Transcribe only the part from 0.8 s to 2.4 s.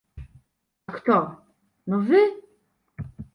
A kto? No wy.